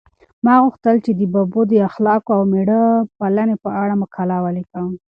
[0.45, 2.81] ما غوښتل چې د ببو د اخلاقو او مېړه
[3.17, 4.87] پالنې په اړه مقاله ولیکم.